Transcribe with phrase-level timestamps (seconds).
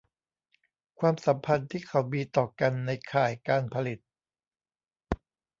[0.99, 3.99] ความสัมพันธ์ที่เขามีต่อกันในข่ายการผลิต